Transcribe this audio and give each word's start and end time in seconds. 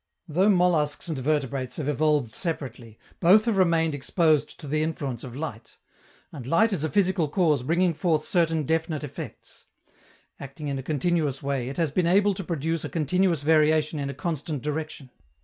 Though 0.27 0.49
molluscs 0.49 1.07
and 1.09 1.19
vertebrates 1.19 1.75
have 1.75 1.87
evolved 1.87 2.33
separately, 2.33 2.97
both 3.19 3.45
have 3.45 3.57
remained 3.57 3.93
exposed 3.93 4.59
to 4.59 4.65
the 4.65 4.81
influence 4.81 5.23
of 5.23 5.35
light. 5.35 5.77
And 6.31 6.47
light 6.47 6.73
is 6.73 6.83
a 6.83 6.89
physical 6.89 7.29
cause 7.29 7.61
bringing 7.61 7.93
forth 7.93 8.25
certain 8.25 8.63
definite 8.63 9.03
effects. 9.03 9.65
Acting 10.39 10.69
in 10.69 10.79
a 10.79 10.81
continuous 10.81 11.43
way, 11.43 11.69
it 11.69 11.77
has 11.77 11.91
been 11.91 12.07
able 12.07 12.33
to 12.33 12.43
produce 12.43 12.83
a 12.83 12.89
continuous 12.89 13.43
variation 13.43 13.99
in 13.99 14.09
a 14.09 14.15
constant 14.15 14.63
direction. 14.63 15.11